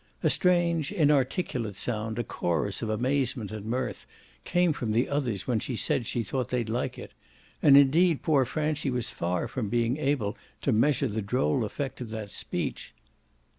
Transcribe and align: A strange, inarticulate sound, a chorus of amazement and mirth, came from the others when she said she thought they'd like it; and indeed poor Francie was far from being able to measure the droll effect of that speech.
A 0.23 0.31
strange, 0.31 0.91
inarticulate 0.91 1.75
sound, 1.75 2.17
a 2.17 2.23
chorus 2.23 2.81
of 2.81 2.89
amazement 2.89 3.51
and 3.51 3.67
mirth, 3.67 4.07
came 4.45 4.73
from 4.73 4.93
the 4.93 5.07
others 5.07 5.45
when 5.45 5.59
she 5.59 5.75
said 5.75 6.07
she 6.07 6.23
thought 6.23 6.49
they'd 6.49 6.69
like 6.69 6.97
it; 6.97 7.11
and 7.61 7.77
indeed 7.77 8.23
poor 8.23 8.43
Francie 8.43 8.89
was 8.89 9.11
far 9.11 9.47
from 9.47 9.69
being 9.69 9.97
able 9.97 10.35
to 10.63 10.71
measure 10.71 11.07
the 11.07 11.21
droll 11.21 11.63
effect 11.63 12.01
of 12.01 12.09
that 12.09 12.31
speech. 12.31 12.95